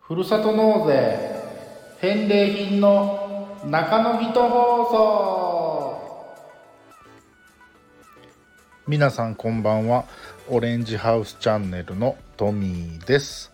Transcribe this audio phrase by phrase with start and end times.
[0.00, 1.18] ふるさと納税
[2.00, 6.46] 返礼品の中野人放送。
[8.86, 10.04] 皆さんこんばんは。
[10.48, 13.50] オレンジハウスチャンネルのトミーです、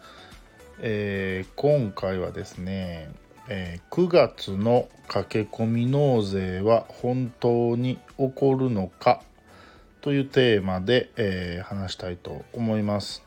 [0.81, 3.11] えー、今回はですね、
[3.49, 9.23] えー、9月の駆け込み納税は本当に起こるのか
[10.01, 13.23] というテーマで、えー、話したいと思います。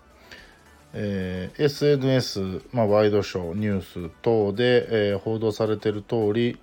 [0.93, 6.57] えー、SNS、まあ、ワイドショーニュース等で、えー、報道されている通り、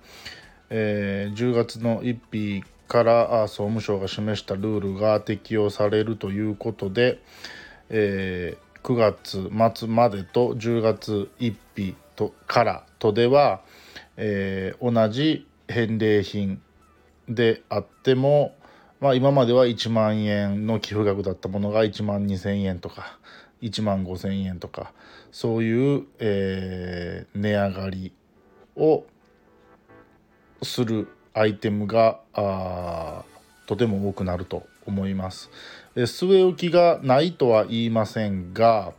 [0.71, 7.19] えー、10月の1日から総務省が示したルールが適用されるということで、
[7.89, 13.61] えー、9月末までと10月1日とからとでは、
[14.17, 16.61] えー、同じ返礼品
[17.27, 18.55] であっても、
[18.99, 23.17] まあ、今までは1万円の寄付額だったものが1万2,000円とか
[23.61, 24.93] 1万5,000円とか
[25.31, 28.13] そういう、えー、値上がり
[28.75, 29.05] を
[30.61, 33.23] するアイテムがあ
[33.65, 35.49] とても多くなると思います。
[35.95, 38.93] 据え置きがないとは言いませんが、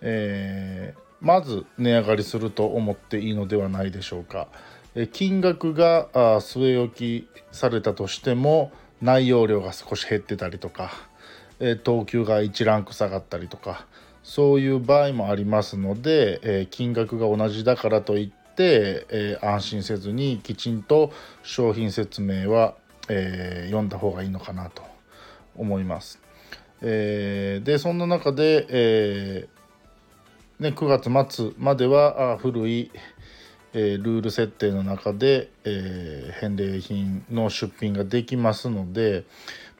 [0.00, 4.48] えー、まず値上がりすると思っていいのではないでしょうか。
[5.12, 6.08] 金額が
[6.40, 10.90] 据え置きされたとしても内容量が少し減ってたりとか
[11.84, 13.86] 等級が1ランク下がったりとか
[14.22, 21.12] そういう場合もありますので、金額が同じだからといって、安心せずにきちんと
[21.42, 22.74] 商品説明は、
[23.08, 24.82] 読んだ方がいいのかなと
[25.56, 26.20] 思います。
[26.80, 29.48] でそんな中で、え
[30.60, 32.90] ね、9月末までは古い、
[33.72, 39.24] えルール設定の中で、え返礼品の出品ができますので、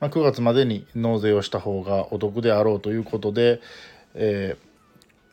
[0.00, 3.60] まあ、9月までに納税をした方がお得であろうということで、
[4.14, 4.56] え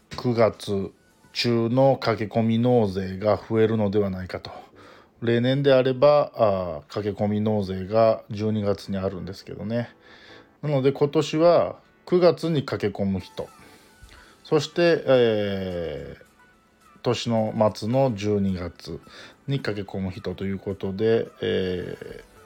[0.10, 0.92] ー、9月
[1.32, 4.52] 中の駆け込み納税が増えるのではないかと。
[5.22, 9.90] 例年であればあ駆け込み納税が12月にあるんですけどね。
[10.62, 13.48] なので今年は9月に駆け込む人。
[14.48, 19.00] そして、えー、年の末の12月
[19.48, 22.38] に駆け込む人ということで、えー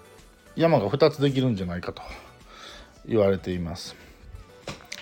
[0.55, 2.01] 山が2つできるんじゃないかと
[3.05, 3.95] 言われています。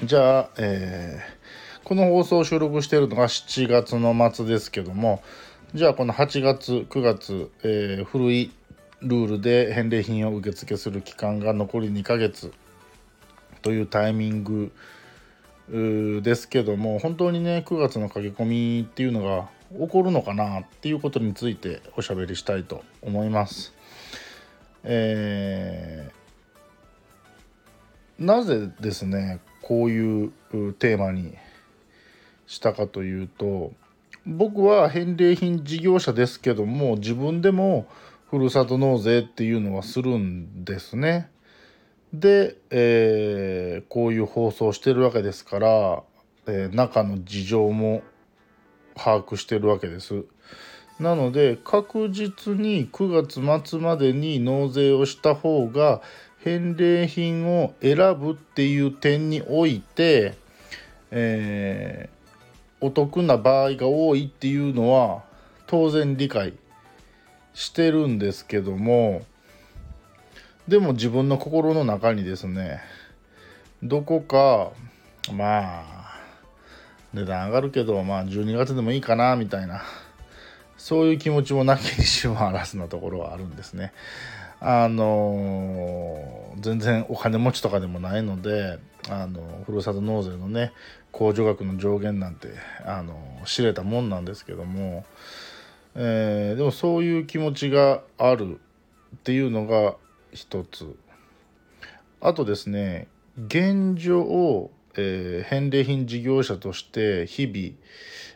[0.03, 5.21] じゃあ、えー、この放送を収録しているのが7月の末ですけども
[5.73, 8.51] じゃあこの8月9月、えー、古い
[9.01, 12.53] ルールで返礼品を受付する期間が残り2ヶ月
[13.61, 14.71] というタイミング
[15.71, 23.73] ですけども本当にね9月の駆け込みっていうのが起こるのかなっていうことについておしゃべりしたいと思います。
[24.83, 30.31] えー、なぜですねこういう
[30.79, 31.35] テーマに
[32.47, 33.71] したかというと
[34.25, 37.87] 僕は返礼品事業者ですけども自分でも
[38.29, 41.29] ふるさと納税っていうのはするんですね。
[42.13, 46.03] で、えー、こういう放送してるわけですから、
[46.47, 48.01] えー、中の事情も
[48.95, 50.25] 把握してるわけです。
[50.99, 56.01] なので確実に9月末までに納税をした方が
[56.43, 60.35] 返礼品を選ぶっていう点において、
[61.11, 65.23] えー、お得な場合が多いっていうのは
[65.67, 66.53] 当然理解
[67.53, 69.21] してるんですけども
[70.69, 72.79] でも自分の心の中にですね
[73.81, 74.71] どこか
[75.33, 76.19] まあ
[77.11, 79.81] 値段上がるけどまあ12月でもいいかなみたいな
[80.77, 83.91] そういう気持ちもなきにしもあらずなところはあるんですね。
[84.61, 88.77] あの全然お金持ちとかでもないので
[89.09, 90.73] あのふるさと納税のね
[91.13, 92.49] 控除額の上限なんて
[92.85, 93.15] あの
[93.45, 95.05] 知れたもんなんですけども、
[95.95, 98.59] えー、でもそういう気持ちがある
[99.15, 99.95] っていうのが
[100.33, 100.95] 一つ
[102.21, 103.07] あとですね
[103.37, 107.75] 現状を、えー、返礼品事業者として日々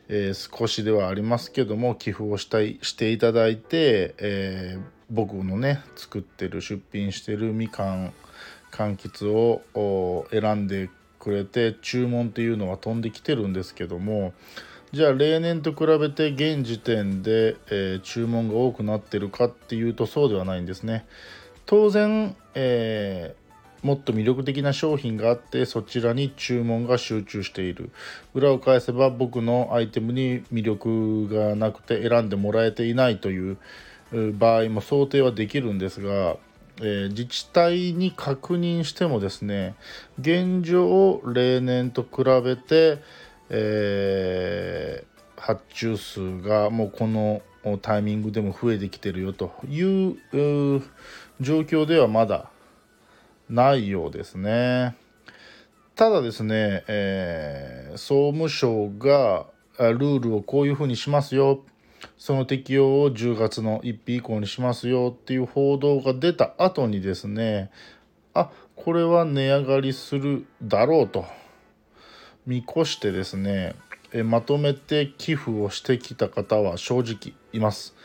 [0.09, 8.13] えー、少しではありますけども寄付をしたいしていただいて、えー、僕のね作ってる出品してるみかん
[8.71, 10.89] 柑橘を選んで
[11.19, 14.33] くれて注文っていうのは飛んできてるんですけども
[14.91, 21.07] じゃあ例年と比べて現時点で、えー、注文が多くなってるかっていうとそうではないんですね。
[21.65, 23.35] 当然、え
[23.83, 27.91] もっと魅力的な商品があってそちらに注文が集中している。
[28.33, 33.57] 裏を返せば僕のアイテムに魅力がなくて選んでもらえていないという
[34.33, 36.37] 場合も想定はできるんですが、
[36.77, 39.75] えー、自治体に確認してもですね
[40.19, 42.99] 現状例年と比べて、
[43.49, 47.41] えー、発注数がもうこの
[47.81, 50.17] タイミングでも増えてきてるよという
[51.41, 52.49] 状況ではまだ
[53.49, 54.95] ないようですね。
[55.95, 59.45] ただですね、えー、総務省が
[59.77, 61.63] ルールをこういうふうにしますよ
[62.17, 67.69] その適用を10月の1日以降にしますよっていう報道が出た後にですね
[68.33, 71.25] あこれは値上がりするだろうと
[72.45, 73.75] 見越してですね
[74.25, 77.95] まとめて寄付をしてきた方は正直います。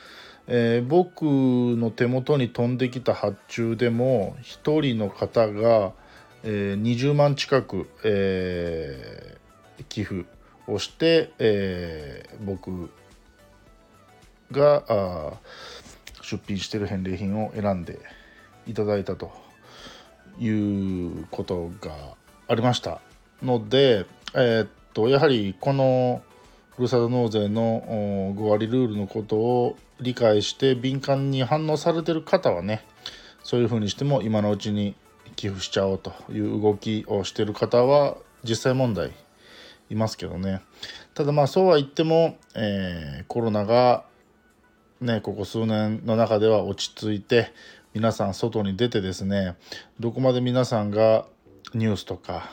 [0.50, 5.93] えー、僕の手元に飛んできた発注でも1人の方が、
[6.43, 10.25] えー、20万近く、えー、寄付
[10.67, 12.91] をして、え僕
[14.50, 15.39] が
[16.23, 17.99] 出品してる返礼品を選んで
[18.67, 19.33] いただいたと
[20.39, 21.93] いうことが
[22.49, 23.00] ありました
[23.43, 24.05] ので、
[24.35, 26.23] えー、っとやはりこの
[26.79, 27.83] ふるさと納税の
[28.37, 32.85] 5割ルールのことを理解して敏感に反応されてる方はね
[33.43, 34.95] そういうふうにしても今のうちに
[35.35, 39.11] 寄付しちゃおうという動きをしてる方は実際問題
[39.91, 40.63] いますけどね。
[41.15, 44.05] ただまあそうは言っても、えー、コロナが
[45.01, 47.53] ねここ数年の中では落ち着いて
[47.93, 49.57] 皆さん外に出てですね
[49.99, 51.27] どこまで皆さんが
[51.75, 52.49] ニュースとか、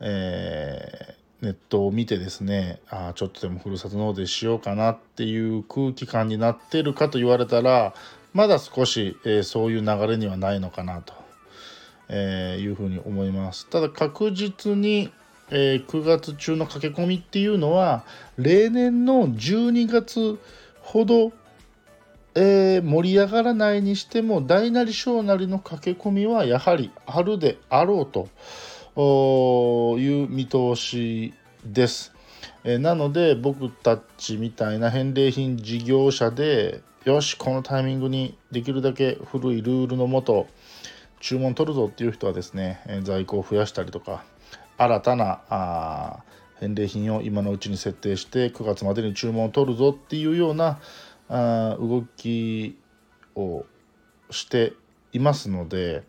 [0.00, 7.94] えー、ネットを見てですねあちょっとでもふるさと納税しようかなっていう空気感になってるかと言われたら
[8.32, 11.14] まだ少し、えー、そういう流れにはないのかなと、
[12.08, 13.68] えー、いうふうに思います。
[13.68, 15.12] ただ確実に
[15.50, 18.06] えー、9月中の駆け込みっていうのは
[18.38, 20.38] 例年の12月
[20.80, 21.32] ほど
[22.36, 28.28] えー、盛り上がらないにしても大なり小なりの駆け込みはやはりあるであろうと
[29.00, 32.12] いう見通しです。
[32.62, 40.46] え、なので僕たちみたいな返礼品事業者でよしこのタイミングにできるだけ古いルールのもと
[41.20, 44.24] 注文取るぞっていう人はですね、え在庫を増やしたりとか
[44.78, 46.22] 新たなあ
[46.60, 50.80] 返礼品を今のうちに設定して9月までに注文を取るぞっていうような
[51.28, 52.78] あ動き
[53.34, 53.64] を
[54.30, 54.72] して
[55.12, 56.04] いますので、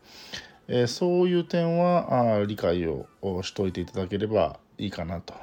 [0.67, 3.07] え、そういう点はあ理解を
[3.43, 5.33] しておいていただければいいかなと。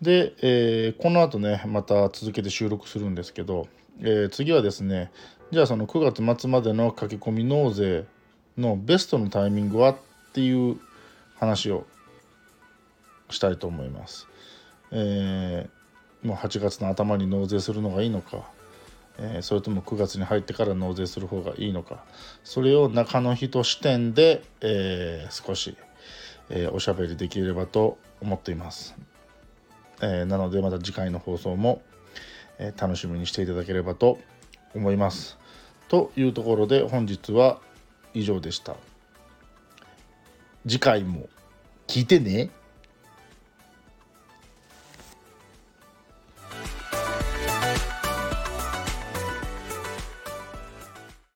[0.00, 3.68] で、え、この後ねまた続けて収録するんですけど、
[4.02, 5.12] え、次はですね
[5.52, 8.04] じゃあその9月末までの駆け込み納税
[8.58, 9.96] のベストのタイミングはっ
[10.32, 10.78] ていう
[11.38, 11.86] 話を
[13.30, 14.26] したいと思います。
[14.90, 18.50] えー、もう8月の頭に納税するのがいいのか
[19.22, 22.04] え、それとも9月に入ってから納税する方がいいのか。
[22.42, 25.76] それを中の人視点で、えー、少し、
[26.50, 28.94] えー、おしゃべりできればと思っています、
[30.00, 31.82] えなのでまた次回の放送も、
[32.58, 34.18] え楽しみにしていただければと
[34.74, 35.38] 思います。
[35.88, 37.60] というところで本日は
[38.14, 38.76] 以上でした。
[40.66, 41.28] 次回も
[41.86, 42.50] 聞いてね。